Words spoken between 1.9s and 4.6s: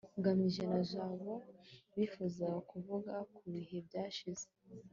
bifuzaga kuvuga ku bihe byashize